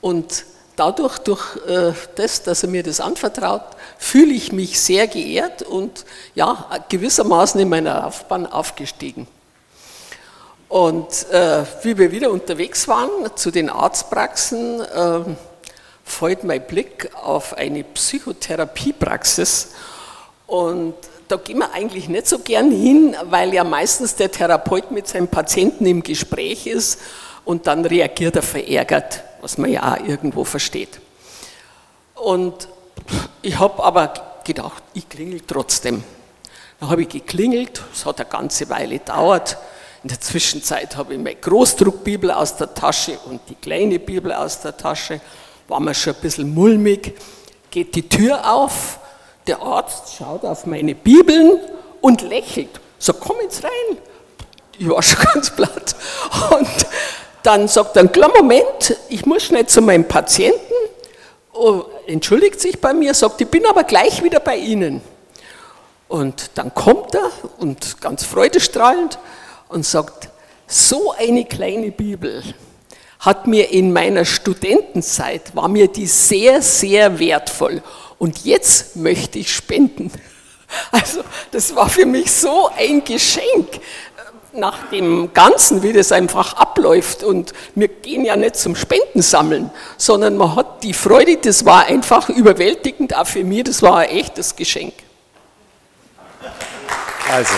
[0.00, 0.44] Und
[0.76, 3.62] dadurch, durch äh, das, dass er mir das anvertraut,
[3.98, 9.26] fühle ich mich sehr geehrt und ja, gewissermaßen in meiner Laufbahn aufgestiegen.
[10.68, 15.20] Und äh, wie wir wieder unterwegs waren zu den Arztpraxen, äh,
[16.04, 19.68] fällt mein Blick auf eine Psychotherapiepraxis.
[20.46, 20.94] Und
[21.28, 25.28] da gehen wir eigentlich nicht so gern hin, weil ja meistens der Therapeut mit seinem
[25.28, 27.00] Patienten im Gespräch ist
[27.44, 31.00] und dann reagiert er verärgert, was man ja auch irgendwo versteht.
[32.14, 32.68] Und
[33.42, 34.12] ich habe aber
[34.44, 36.02] gedacht, ich klingel trotzdem.
[36.80, 39.56] Dann habe ich geklingelt, es hat eine ganze Weile gedauert.
[40.02, 44.60] In der Zwischenzeit habe ich meine Großdruckbibel aus der Tasche und die kleine Bibel aus
[44.60, 45.20] der Tasche.
[45.68, 47.14] War mir schon ein bisschen mulmig.
[47.70, 48.98] Geht die Tür auf,
[49.46, 51.60] der Arzt schaut auf meine Bibeln
[52.00, 52.80] und lächelt.
[52.98, 53.98] So, komm jetzt rein.
[54.78, 55.96] Ich war schon ganz platt.
[56.50, 56.68] Und
[57.42, 60.58] dann sagt er, einen kleinen Moment, ich muss schnell zu meinem Patienten.
[61.52, 65.00] Oh, entschuldigt sich bei mir, sagt, ich bin aber gleich wieder bei Ihnen.
[66.08, 69.18] Und dann kommt er und ganz freudestrahlend
[69.68, 70.28] und sagt,
[70.66, 72.42] so eine kleine Bibel
[73.20, 77.82] hat mir in meiner Studentenzeit, war mir die sehr, sehr wertvoll.
[78.18, 80.10] Und jetzt möchte ich spenden.
[80.90, 83.80] Also das war für mich so ein Geschenk
[84.52, 87.22] nach dem Ganzen, wie das einfach abläuft.
[87.22, 92.28] Und wir gehen ja nicht zum Spendensammeln, sondern man hat die Freude, das war einfach
[92.28, 94.94] überwältigend, auch für mich, das war ein echtes Geschenk.
[97.30, 97.54] Also.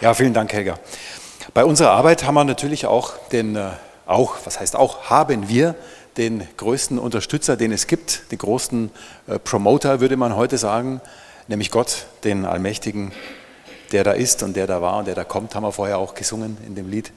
[0.00, 0.78] Ja, vielen Dank, Helga.
[1.58, 3.70] Bei unserer Arbeit haben wir natürlich auch den, äh,
[4.06, 5.74] auch, was heißt auch, haben wir
[6.16, 8.92] den größten Unterstützer, den es gibt, den großen
[9.26, 11.00] äh, Promoter, würde man heute sagen,
[11.48, 13.10] nämlich Gott, den Allmächtigen,
[13.90, 16.14] der da ist und der da war und der da kommt, haben wir vorher auch
[16.14, 17.10] gesungen in dem Lied.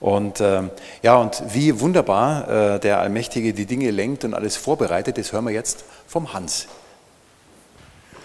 [0.00, 0.62] Und äh,
[1.04, 5.44] ja, und wie wunderbar äh, der Allmächtige die Dinge lenkt und alles vorbereitet, das hören
[5.44, 6.66] wir jetzt vom Hans.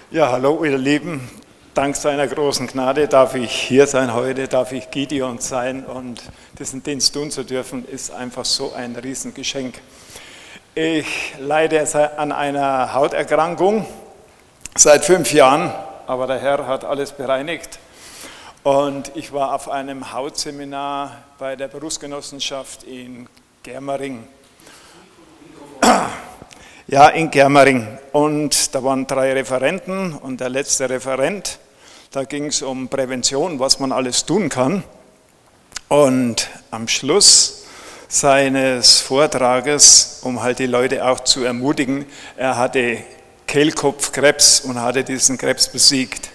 [0.10, 1.30] Ja, hallo ihr Lieben,
[1.74, 6.22] Dank seiner großen Gnade darf ich hier sein heute, darf ich Gideon sein und
[6.60, 9.76] diesen Dienst tun zu dürfen, ist einfach so ein Riesengeschenk.
[10.76, 13.86] Ich leide an einer Hauterkrankung
[14.76, 15.72] seit fünf Jahren,
[16.08, 17.80] aber der Herr hat alles bereinigt.
[18.64, 23.30] Und ich war auf einem Hautseminar bei der Berufsgenossenschaft in
[23.64, 24.28] Germering.
[26.88, 27.88] Ja, in Germering.
[28.12, 31.60] Und da waren drei Referenten und der letzte Referent,
[32.10, 34.84] da ging es um Prävention, was man alles tun kann.
[35.90, 37.66] Und am Schluss
[38.08, 42.98] seines Vortrages, um halt die Leute auch zu ermutigen, er hatte
[43.46, 46.30] Kehlkopfkrebs und hatte diesen Krebs besiegt.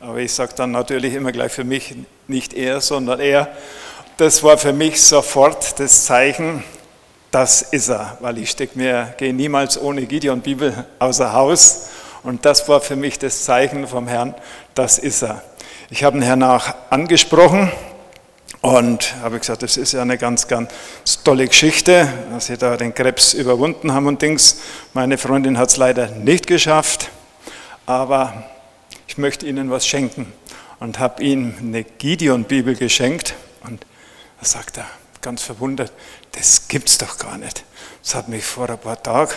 [0.00, 1.94] Aber ich sage dann natürlich immer gleich für mich,
[2.26, 3.54] nicht er, sondern er.
[4.16, 6.64] Das war für mich sofort das Zeichen,
[7.32, 11.88] das ist er, weil ich stecke mir, gehe niemals ohne Gideon Bibel außer Haus.
[12.22, 14.34] Und das war für mich das Zeichen vom Herrn,
[14.74, 15.42] das ist er.
[15.90, 17.72] Ich habe den Herrn auch angesprochen
[18.60, 20.70] und habe gesagt, das ist ja eine ganz, ganz
[21.24, 24.60] tolle Geschichte, dass Sie da den Krebs überwunden haben und Dings.
[24.92, 27.08] Meine Freundin hat es leider nicht geschafft,
[27.86, 28.44] aber
[29.08, 30.32] ich möchte Ihnen was schenken
[30.80, 33.86] und habe ihm eine Gideon-Bibel geschenkt und
[34.38, 34.86] da sagt er,
[35.22, 35.92] ganz verwundert,
[36.32, 37.64] das gibt's doch gar nicht.
[38.02, 39.32] Das hat mich vor ein paar Tagen,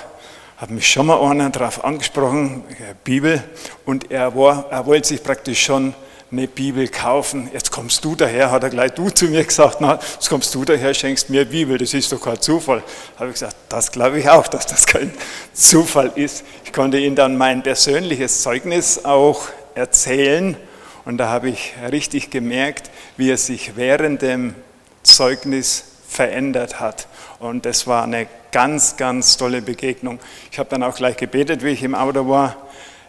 [0.58, 2.63] hat mich schon mal einer darauf angesprochen,
[3.04, 3.43] Bibel,
[3.86, 5.93] und er, war, er wollte sich praktisch schon
[6.32, 7.50] eine Bibel kaufen.
[7.54, 10.65] Jetzt kommst du daher, hat er gleich du zu mir gesagt, na, jetzt kommst du
[10.65, 12.84] daher, schenkst mir Bibel, das ist doch kein Zufall.
[13.17, 15.13] Habe ich gesagt, das glaube ich auch, dass das kein
[15.54, 16.43] Zufall ist.
[16.63, 19.43] Ich konnte ihm dann mein persönliches Zeugnis auch
[19.76, 20.58] erzählen
[21.06, 24.56] und da habe ich richtig gemerkt, wie er sich während dem
[25.05, 27.07] Zeugnis verändert hat.
[27.39, 30.19] Und das war eine ganz, ganz tolle Begegnung.
[30.51, 32.55] Ich habe dann auch gleich gebetet, wie ich im Auto war.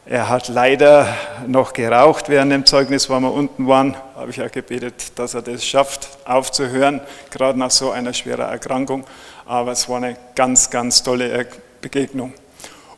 [0.08, 1.08] Er hat leider
[1.48, 3.96] noch geraucht während dem Zeugnis, wo wir unten waren.
[4.14, 9.04] Habe ich auch gebetet, dass er das schafft, aufzuhören, gerade nach so einer schweren Erkrankung.
[9.46, 11.46] Aber es war eine ganz, ganz tolle
[11.80, 12.32] Begegnung.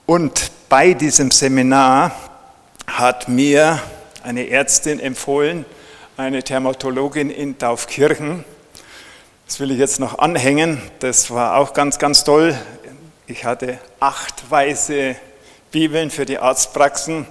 [0.05, 2.13] Und bei diesem Seminar
[2.87, 3.81] hat mir
[4.23, 5.65] eine Ärztin empfohlen,
[6.17, 8.45] eine Thermatologin in Taufkirchen,
[9.49, 10.79] das will ich jetzt noch anhängen.
[10.99, 12.55] Das war auch ganz, ganz toll.
[13.27, 15.17] ich hatte acht weiße
[15.71, 17.27] Bibeln für die Arztpraxen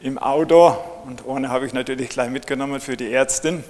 [0.00, 3.62] im Auto und eine habe ich natürlich gleich mitgenommen für die Ärztin.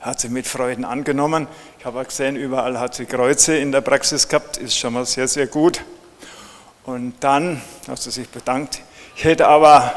[0.00, 1.48] Hat sie mit Freuden angenommen.
[1.80, 5.04] Ich habe auch gesehen, überall hat sie Kreuze in der Praxis gehabt, ist schon mal
[5.04, 5.82] sehr, sehr gut.
[6.84, 8.82] Und dann hat sie sich bedankt.
[9.16, 9.92] Ich hätte aber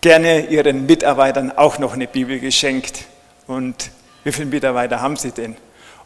[0.00, 3.04] gerne ihren Mitarbeitern auch noch eine Bibel geschenkt.
[3.46, 3.92] Und
[4.24, 5.56] wie viele Mitarbeiter haben sie denn?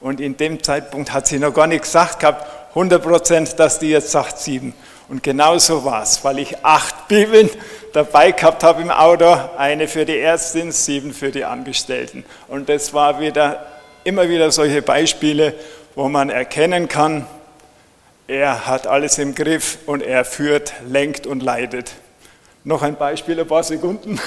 [0.02, 3.88] Und in dem Zeitpunkt hat sie noch gar nicht gesagt gehabt, 100 Prozent, dass die
[3.90, 4.74] jetzt sagt sieben.
[5.08, 7.48] Und genau so war es, weil ich acht Bibeln
[7.92, 12.24] dabei gehabt habe im Auto, eine für die Ärztin, sieben für die Angestellten.
[12.48, 13.66] Und das war wieder
[14.04, 15.54] immer wieder solche Beispiele,
[15.94, 17.26] wo man erkennen kann,
[18.26, 21.92] er hat alles im Griff und er führt, lenkt und leitet.
[22.64, 24.18] Noch ein Beispiel, ein paar Sekunden.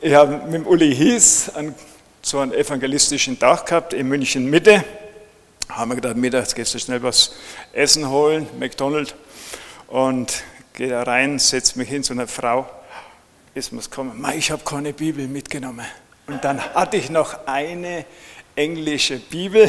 [0.00, 1.74] Ich habe mit dem Uli Hies einen,
[2.30, 4.84] so einen evangelistischen Tag gehabt in München Mitte.
[5.68, 7.34] Haben wir gedacht, mittags gehst du schnell was
[7.72, 9.16] essen holen, McDonald's.
[9.88, 12.70] Und gehe da rein, setze mich hin zu einer Frau.
[13.52, 15.84] Es muss kommen, ich habe keine Bibel mitgenommen.
[16.28, 18.04] Und dann hatte ich noch eine
[18.54, 19.68] englische Bibel,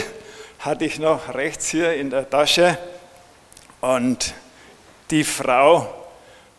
[0.60, 2.78] hatte ich noch rechts hier in der Tasche.
[3.80, 4.36] Und
[5.10, 5.92] die Frau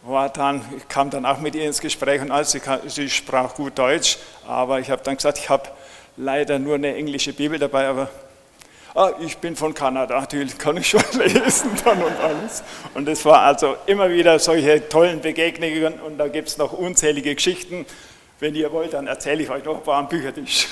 [0.02, 3.54] war dann, ich kam dann auch mit ihr ins Gespräch und alles, sie, sie sprach
[3.54, 5.70] gut Deutsch, aber ich habe dann gesagt, ich habe
[6.16, 8.11] leider nur eine englische Bibel dabei, aber
[8.94, 12.62] ah, ich bin von Kanada, die kann ich schon lesen dann und alles.
[12.94, 17.35] Und es war also immer wieder solche tollen Begegnungen und da gibt es noch unzählige
[17.35, 17.87] Geschichten.
[18.40, 20.66] Wenn ihr wollt, dann erzähle ich euch noch ein paar am Büchertisch.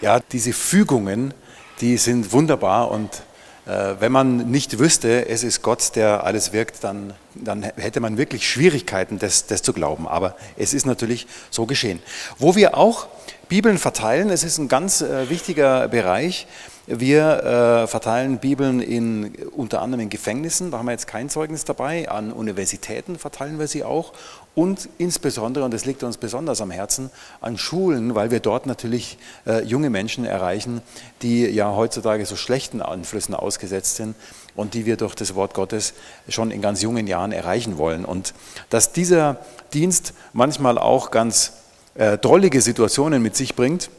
[0.00, 0.20] Ja.
[0.30, 1.34] Diese Fügungen,
[1.80, 3.22] die sind wunderbar und
[3.66, 8.46] wenn man nicht wüsste, es ist Gott, der alles wirkt, dann, dann hätte man wirklich
[8.48, 10.06] Schwierigkeiten, das, das zu glauben.
[10.06, 12.00] Aber es ist natürlich so geschehen.
[12.38, 13.06] Wo wir auch
[13.48, 16.46] Bibeln verteilen, es ist ein ganz äh, wichtiger Bereich.
[16.86, 21.64] Wir äh, verteilen Bibeln in, unter anderem in Gefängnissen, da haben wir jetzt kein Zeugnis
[21.64, 24.12] dabei, an Universitäten verteilen wir sie auch
[24.54, 29.18] und insbesondere, und das liegt uns besonders am Herzen, an Schulen, weil wir dort natürlich
[29.46, 30.80] äh, junge Menschen erreichen,
[31.22, 34.14] die ja heutzutage so schlechten Einflüssen ausgesetzt sind
[34.54, 35.94] und die wir durch das Wort Gottes
[36.28, 38.04] schon in ganz jungen Jahren erreichen wollen.
[38.04, 38.32] Und
[38.70, 39.38] dass dieser
[39.72, 41.54] Dienst manchmal auch ganz
[41.96, 43.90] äh, drollige Situationen mit sich bringt,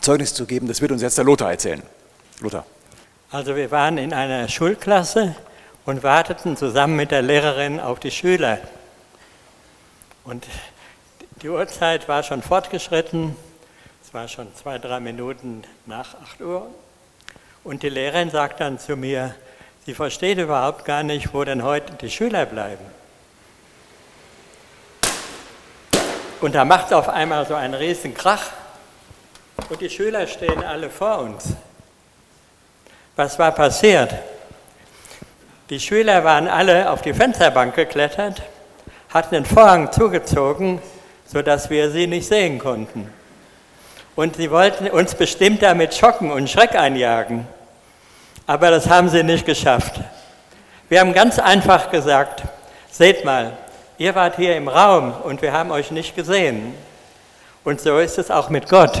[0.00, 1.82] Zeugnis zu geben, das wird uns jetzt der Lothar erzählen.
[2.40, 2.66] Lothar.
[3.30, 5.36] Also wir waren in einer Schulklasse
[5.84, 8.58] und warteten zusammen mit der Lehrerin auf die Schüler.
[10.24, 10.46] Und
[11.42, 13.36] die Uhrzeit war schon fortgeschritten,
[14.02, 16.66] es war schon zwei, drei Minuten nach 8 Uhr.
[17.62, 19.34] Und die Lehrerin sagt dann zu mir,
[19.84, 22.84] sie versteht überhaupt gar nicht, wo denn heute die Schüler bleiben.
[26.40, 28.50] Und da macht es auf einmal so einen riesen Krach
[29.68, 31.54] und die Schüler stehen alle vor uns.
[33.16, 34.14] Was war passiert?
[35.68, 38.42] Die Schüler waren alle auf die Fensterbank geklettert,
[39.14, 40.82] hatten den Vorhang zugezogen,
[41.24, 43.08] sodass wir sie nicht sehen konnten.
[44.16, 47.46] Und sie wollten uns bestimmt damit schocken und Schreck einjagen.
[48.46, 50.00] Aber das haben sie nicht geschafft.
[50.88, 52.42] Wir haben ganz einfach gesagt,
[52.90, 53.52] seht mal,
[53.98, 56.74] ihr wart hier im Raum und wir haben euch nicht gesehen.
[57.62, 59.00] Und so ist es auch mit Gott.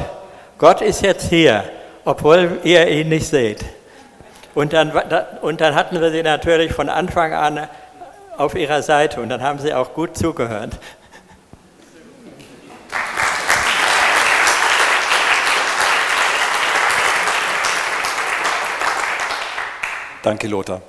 [0.58, 1.64] Gott ist jetzt hier,
[2.04, 3.64] obwohl ihr ihn nicht seht.
[4.54, 4.92] Und dann,
[5.42, 7.68] und dann hatten wir sie natürlich von Anfang an
[8.36, 10.78] auf ihrer Seite und dann haben sie auch gut zugehört.
[20.22, 20.80] Danke, Lothar.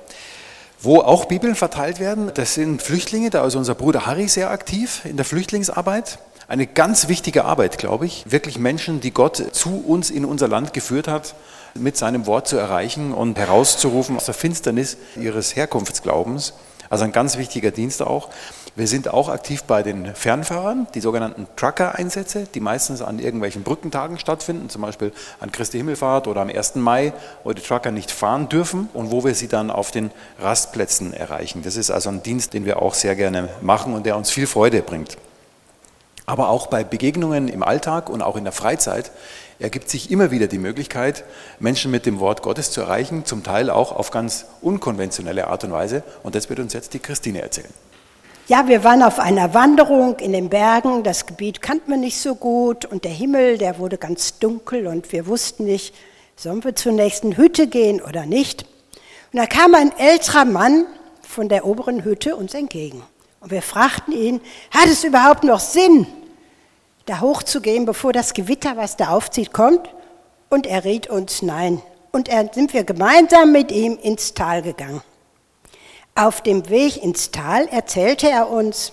[0.80, 5.02] Wo auch Bibeln verteilt werden, das sind Flüchtlinge, da ist unser Bruder Harry sehr aktiv
[5.04, 6.18] in der Flüchtlingsarbeit.
[6.48, 8.24] Eine ganz wichtige Arbeit, glaube ich.
[8.30, 11.34] Wirklich Menschen, die Gott zu uns in unser Land geführt hat
[11.74, 16.54] mit seinem Wort zu erreichen und herauszurufen aus der Finsternis ihres Herkunftsglaubens.
[16.90, 18.28] Also ein ganz wichtiger Dienst auch.
[18.76, 24.18] Wir sind auch aktiv bei den Fernfahrern, die sogenannten Trucker-Einsätze, die meistens an irgendwelchen Brückentagen
[24.18, 26.74] stattfinden, zum Beispiel an Christi Himmelfahrt oder am 1.
[26.74, 31.14] Mai, wo die Trucker nicht fahren dürfen und wo wir sie dann auf den Rastplätzen
[31.14, 31.62] erreichen.
[31.62, 34.46] Das ist also ein Dienst, den wir auch sehr gerne machen und der uns viel
[34.46, 35.16] Freude bringt.
[36.26, 39.10] Aber auch bei Begegnungen im Alltag und auch in der Freizeit
[39.58, 41.24] ergibt sich immer wieder die Möglichkeit,
[41.58, 45.72] Menschen mit dem Wort Gottes zu erreichen, zum Teil auch auf ganz unkonventionelle Art und
[45.72, 46.02] Weise.
[46.22, 47.72] Und das wird uns jetzt die Christine erzählen.
[48.48, 51.02] Ja, wir waren auf einer Wanderung in den Bergen.
[51.02, 55.10] Das Gebiet kannten wir nicht so gut und der Himmel, der wurde ganz dunkel und
[55.10, 55.94] wir wussten nicht,
[56.36, 58.66] sollen wir zur nächsten Hütte gehen oder nicht.
[59.32, 60.86] Und da kam ein älterer Mann
[61.22, 63.02] von der oberen Hütte uns entgegen.
[63.40, 64.40] Und wir fragten ihn,
[64.70, 66.06] hat es überhaupt noch Sinn,
[67.06, 69.88] da hochzugehen, bevor das Gewitter, was da aufzieht, kommt.
[70.50, 71.80] Und er riet uns nein.
[72.12, 75.02] Und dann sind wir gemeinsam mit ihm ins Tal gegangen.
[76.14, 78.92] Auf dem Weg ins Tal erzählte er uns,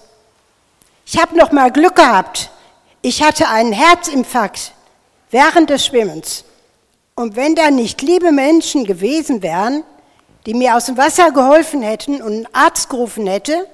[1.06, 2.50] ich habe noch mal Glück gehabt.
[3.02, 4.74] Ich hatte einen Herzinfarkt
[5.32, 6.46] während des Schwimmens.
[7.16, 9.84] Und wenn da nicht liebe Menschen gewesen wären,
[10.46, 13.68] die mir aus dem Wasser geholfen hätten und einen Arzt gerufen hätte,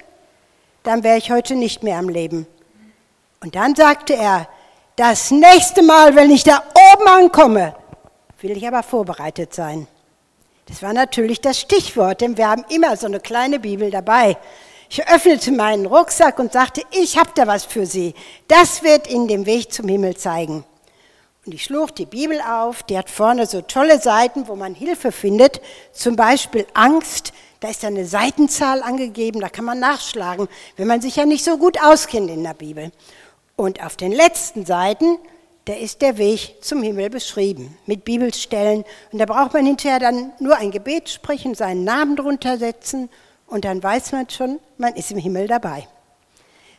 [0.84, 2.48] dann wäre ich heute nicht mehr am Leben.
[3.42, 4.48] Und dann sagte er,
[4.96, 6.62] das nächste Mal, wenn ich da
[6.94, 7.76] oben ankomme,
[8.42, 9.88] will ich aber vorbereitet sein.
[10.66, 14.38] Das war natürlich das Stichwort, denn wir haben immer so eine kleine Bibel dabei.
[14.90, 18.14] Ich öffnete meinen Rucksack und sagte, ich habe da was für Sie.
[18.48, 20.66] Das wird Ihnen den Weg zum Himmel zeigen.
[21.46, 25.12] Und ich schlug die Bibel auf, die hat vorne so tolle Seiten, wo man Hilfe
[25.12, 25.62] findet,
[25.94, 30.48] zum Beispiel Angst, da ist eine Seitenzahl angegeben, da kann man nachschlagen,
[30.78, 32.92] wenn man sich ja nicht so gut auskennt in der Bibel.
[33.60, 35.18] Und auf den letzten Seiten,
[35.66, 38.86] da ist der Weg zum Himmel beschrieben, mit Bibelstellen.
[39.12, 43.10] Und da braucht man hinterher dann nur ein Gebet sprechen, seinen Namen drunter setzen
[43.48, 45.90] und dann weiß man schon, man ist im Himmel dabei.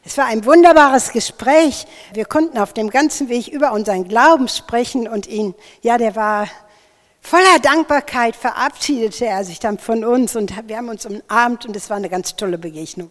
[0.07, 1.87] Es war ein wunderbares Gespräch.
[2.15, 6.49] Wir konnten auf dem ganzen Weg über unseren Glauben sprechen und ihn, ja, der war
[7.21, 11.91] voller Dankbarkeit, verabschiedete er sich dann von uns und wir haben uns umarmt und es
[11.91, 13.11] war eine ganz tolle Begegnung.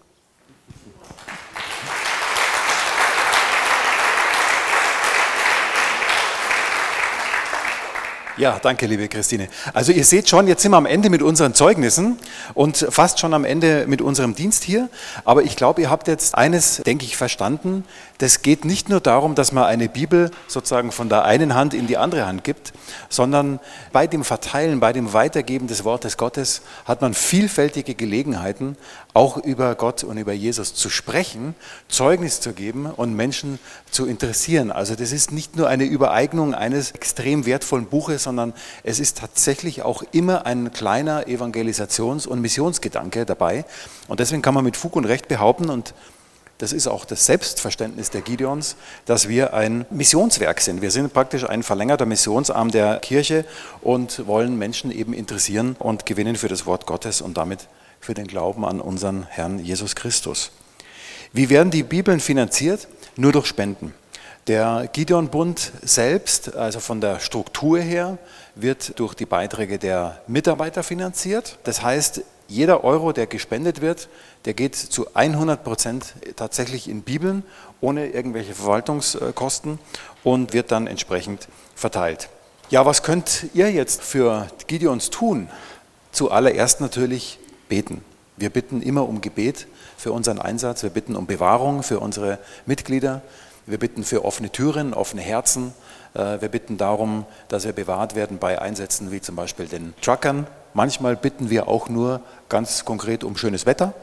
[8.39, 9.49] Ja, danke, liebe Christine.
[9.73, 12.17] Also ihr seht schon, jetzt sind wir am Ende mit unseren Zeugnissen
[12.53, 14.87] und fast schon am Ende mit unserem Dienst hier.
[15.25, 17.83] Aber ich glaube, ihr habt jetzt eines, denke ich, verstanden.
[18.19, 21.87] Das geht nicht nur darum, dass man eine Bibel sozusagen von der einen Hand in
[21.87, 22.73] die andere Hand gibt,
[23.07, 23.61] sondern
[23.93, 28.75] bei dem Verteilen, bei dem Weitergeben des Wortes Gottes hat man vielfältige Gelegenheiten,
[29.13, 31.55] auch über Gott und über Jesus zu sprechen,
[31.87, 33.57] Zeugnis zu geben und Menschen
[33.89, 34.69] zu interessieren.
[34.69, 38.53] Also das ist nicht nur eine Übereignung eines extrem wertvollen Buches, sondern
[38.83, 43.63] es ist tatsächlich auch immer ein kleiner Evangelisations- und Missionsgedanke dabei.
[44.09, 45.93] Und deswegen kann man mit Fug und Recht behaupten, und
[46.59, 50.81] das ist auch das Selbstverständnis der Gideons, dass wir ein Missionswerk sind.
[50.81, 53.45] Wir sind praktisch ein verlängerter Missionsarm der Kirche
[53.81, 57.69] und wollen Menschen eben interessieren und gewinnen für das Wort Gottes und damit
[58.01, 60.51] für den Glauben an unseren Herrn Jesus Christus.
[61.31, 62.89] Wie werden die Bibeln finanziert?
[63.15, 63.93] Nur durch Spenden.
[64.47, 68.17] Der Gideon-Bund selbst, also von der Struktur her,
[68.55, 71.57] wird durch die Beiträge der Mitarbeiter finanziert.
[71.63, 74.09] Das heißt, jeder Euro, der gespendet wird,
[74.45, 77.43] der geht zu 100 Prozent tatsächlich in Bibeln,
[77.79, 79.79] ohne irgendwelche Verwaltungskosten
[80.23, 82.29] und wird dann entsprechend verteilt.
[82.69, 85.49] Ja, was könnt ihr jetzt für Gideons tun?
[86.11, 88.03] Zuallererst natürlich beten.
[88.35, 93.21] Wir bitten immer um Gebet für unseren Einsatz, wir bitten um Bewahrung für unsere Mitglieder,
[93.65, 95.73] wir bitten für offene Türen, offene Herzen.
[96.15, 100.47] Äh, wir bitten darum, dass wir bewahrt werden bei Einsätzen wie zum Beispiel den Truckern.
[100.73, 103.93] Manchmal bitten wir auch nur ganz konkret um schönes Wetter.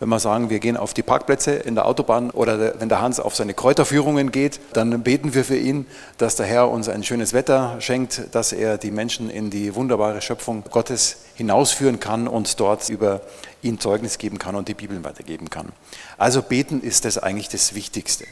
[0.00, 3.18] Wenn wir sagen, wir gehen auf die Parkplätze in der Autobahn oder wenn der Hans
[3.18, 5.86] auf seine Kräuterführungen geht, dann beten wir für ihn,
[6.18, 10.22] dass der Herr uns ein schönes Wetter schenkt, dass er die Menschen in die wunderbare
[10.22, 13.22] Schöpfung Gottes hinausführen kann und dort über
[13.60, 15.70] ihn Zeugnis geben kann und die Bibeln weitergeben kann.
[16.16, 18.24] Also beten ist das eigentlich das Wichtigste.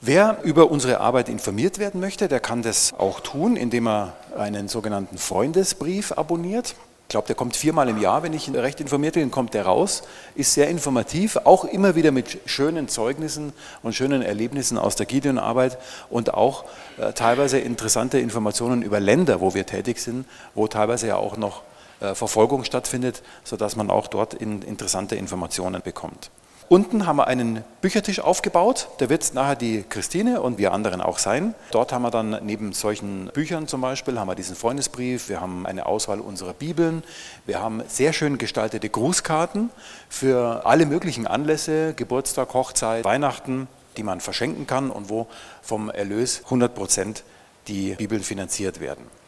[0.00, 4.68] Wer über unsere Arbeit informiert werden möchte, der kann das auch tun, indem er einen
[4.68, 6.76] sogenannten Freundesbrief abonniert.
[7.12, 10.02] Ich glaube, der kommt viermal im Jahr, wenn ich recht informiert bin, kommt der raus.
[10.34, 15.76] Ist sehr informativ, auch immer wieder mit schönen Zeugnissen und schönen Erlebnissen aus der Gideon-Arbeit
[16.08, 16.64] und auch
[16.96, 21.60] äh, teilweise interessante Informationen über Länder, wo wir tätig sind, wo teilweise ja auch noch
[22.00, 26.30] äh, Verfolgung stattfindet, sodass man auch dort in interessante Informationen bekommt.
[26.68, 31.18] Unten haben wir einen Büchertisch aufgebaut, der wird nachher die Christine und wir anderen auch
[31.18, 31.54] sein.
[31.70, 35.66] Dort haben wir dann neben solchen Büchern zum Beispiel, haben wir diesen Freundesbrief, wir haben
[35.66, 37.02] eine Auswahl unserer Bibeln,
[37.44, 39.70] wir haben sehr schön gestaltete Grußkarten
[40.08, 45.26] für alle möglichen Anlässe, Geburtstag, Hochzeit, Weihnachten, die man verschenken kann und wo
[45.60, 47.24] vom Erlös 100 Prozent
[47.68, 49.21] die Bibeln finanziert werden.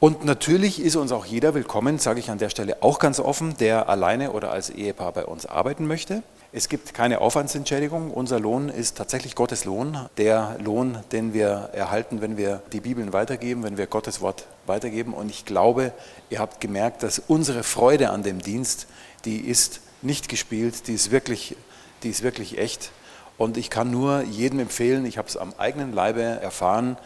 [0.00, 3.56] Und natürlich ist uns auch jeder willkommen, sage ich an der Stelle auch ganz offen,
[3.56, 6.22] der alleine oder als Ehepaar bei uns arbeiten möchte.
[6.52, 8.12] Es gibt keine Aufwandsentschädigung.
[8.12, 10.08] Unser Lohn ist tatsächlich Gottes Lohn.
[10.16, 15.14] Der Lohn, den wir erhalten, wenn wir die Bibeln weitergeben, wenn wir Gottes Wort weitergeben.
[15.14, 15.92] Und ich glaube,
[16.30, 18.86] ihr habt gemerkt, dass unsere Freude an dem Dienst,
[19.24, 21.56] die ist nicht gespielt, die ist wirklich,
[22.04, 22.92] die ist wirklich echt.
[23.36, 26.96] Und ich kann nur jedem empfehlen, ich habe es am eigenen Leibe erfahren,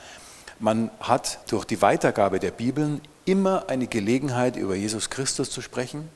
[0.63, 6.09] man hat durch die Weitergabe der Bibeln immer eine Gelegenheit, über Jesus Christus zu sprechen.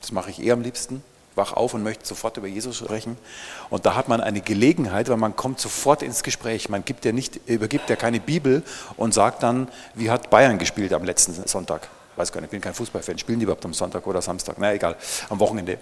[0.00, 1.02] Das mache ich eher am liebsten,
[1.34, 3.18] wach auf und möchte sofort über Jesus sprechen.
[3.68, 6.68] Und da hat man eine Gelegenheit, weil man kommt sofort ins Gespräch.
[6.70, 8.62] Man gibt ja nicht, übergibt ja keine Bibel
[8.96, 11.88] und sagt dann, wie hat Bayern gespielt am letzten Sonntag
[12.18, 14.56] weiß gar nicht, ich bin kein Fußballfan, spielen die überhaupt am Sonntag oder Samstag?
[14.58, 14.96] Na egal,
[15.28, 15.78] am Wochenende.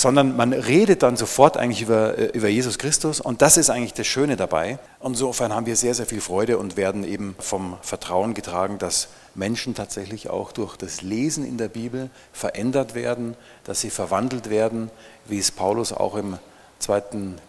[0.00, 3.92] Sondern man redet dann sofort eigentlich über, äh, über Jesus Christus und das ist eigentlich
[3.92, 4.78] das Schöne dabei.
[4.98, 9.08] Und insofern haben wir sehr, sehr viel Freude und werden eben vom Vertrauen getragen, dass
[9.34, 14.90] Menschen tatsächlich auch durch das Lesen in der Bibel verändert werden, dass sie verwandelt werden,
[15.26, 16.38] wie es Paulus auch im
[16.78, 17.02] 2.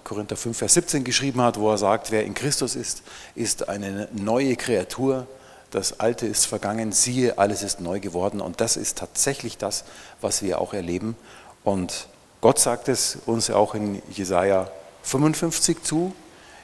[0.04, 4.10] Korinther 5, Vers 17 geschrieben hat, wo er sagt, wer in Christus ist, ist eine
[4.12, 5.26] neue Kreatur
[5.70, 8.42] das Alte ist vergangen, siehe, alles ist neu geworden.
[8.42, 9.86] Und das ist tatsächlich das,
[10.20, 11.16] was wir auch erleben.
[11.64, 12.08] Und
[12.42, 14.68] Gott sagt es uns auch in Jesaja
[15.04, 16.12] 55 zu.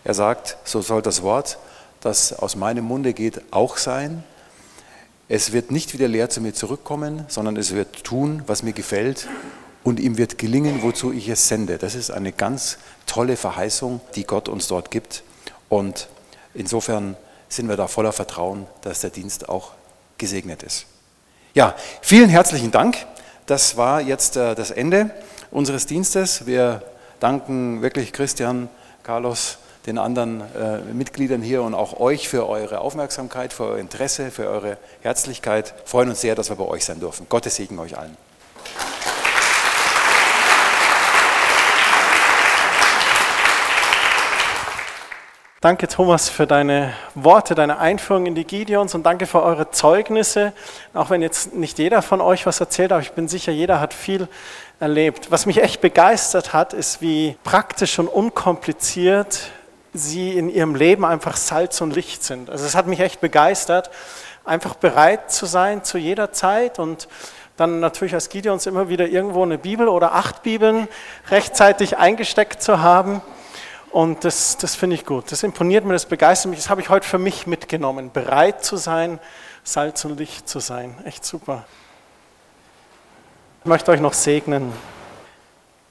[0.04, 1.60] Er sagt, so soll das Wort,
[2.02, 4.24] das aus meinem Munde geht, auch sein.
[5.30, 9.28] Es wird nicht wieder leer zu mir zurückkommen, sondern es wird tun, was mir gefällt
[9.84, 11.78] und ihm wird gelingen, wozu ich es sende.
[11.78, 15.22] Das ist eine ganz tolle Verheißung, die Gott uns dort gibt.
[15.70, 16.08] Und
[16.56, 17.16] insofern
[17.50, 19.74] sind wir da voller Vertrauen, dass der Dienst auch
[20.18, 20.88] gesegnet ist.
[21.54, 22.98] Ja, vielen herzlichen Dank.
[23.46, 25.12] Das war jetzt äh, das Ende
[25.52, 26.46] unseres Dienstes.
[26.46, 26.82] Wir
[27.20, 28.70] danken wirklich Christian,
[29.04, 34.32] Carlos, den anderen äh, Mitgliedern hier und auch euch für eure Aufmerksamkeit, für euer Interesse,
[34.32, 35.74] für eure Herzlichkeit.
[35.78, 37.26] Wir freuen uns sehr, dass wir bei euch sein dürfen.
[37.30, 38.18] Gottes Segen euch allen.
[45.60, 50.54] Danke, Thomas, für deine Worte, deine Einführung in die Gideons und danke für eure Zeugnisse.
[50.94, 53.94] Auch wenn jetzt nicht jeder von euch was erzählt, aber ich bin sicher, jeder hat
[53.94, 54.28] viel
[54.80, 55.32] erlebt.
[55.32, 59.52] Was mich echt begeistert hat, ist, wie praktisch und unkompliziert
[59.94, 62.50] sie in ihrem Leben einfach Salz und Licht sind.
[62.50, 63.90] Also es hat mich echt begeistert,
[64.46, 67.08] einfach bereit zu sein zu jeder Zeit und
[67.56, 70.88] dann natürlich als Gideons immer wieder irgendwo eine Bibel oder acht Bibeln
[71.30, 73.22] rechtzeitig eingesteckt zu haben
[73.90, 75.32] und das, das finde ich gut.
[75.32, 76.60] Das imponiert mir, das begeistert mich.
[76.60, 78.12] Das habe ich heute für mich mitgenommen.
[78.12, 79.20] Bereit zu sein,
[79.64, 80.96] Salz und Licht zu sein.
[81.06, 81.66] Echt super.
[83.68, 84.72] Ich möchte euch noch segnen.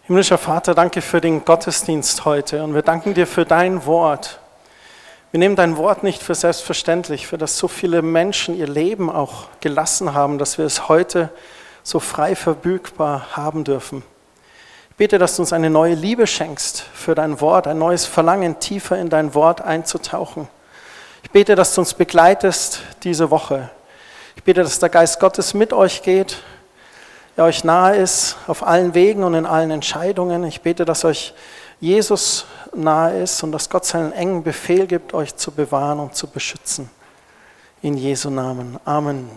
[0.04, 4.40] Himmlischer Vater, danke für den Gottesdienst heute und wir danken dir für dein Wort.
[5.30, 9.48] Wir nehmen dein Wort nicht für selbstverständlich, für das so viele Menschen ihr Leben auch
[9.60, 11.28] gelassen haben, dass wir es heute
[11.82, 14.02] so frei verfügbar haben dürfen.
[14.92, 18.58] Ich bete, dass du uns eine neue Liebe schenkst für dein Wort, ein neues Verlangen,
[18.58, 20.48] tiefer in dein Wort einzutauchen.
[21.24, 23.68] Ich bete, dass du uns begleitest diese Woche.
[24.34, 26.38] Ich bete, dass der Geist Gottes mit euch geht,
[27.36, 30.44] er euch nahe ist auf allen Wegen und in allen Entscheidungen.
[30.44, 31.34] Ich bete, dass euch
[31.80, 36.26] Jesus nahe ist und dass Gott seinen engen Befehl gibt, euch zu bewahren und zu
[36.26, 36.90] beschützen.
[37.82, 38.78] In Jesu Namen.
[38.86, 39.28] Amen.